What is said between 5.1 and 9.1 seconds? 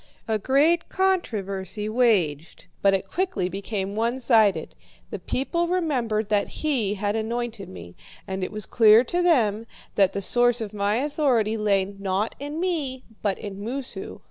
The people remembered that he had anointed me, and it was clear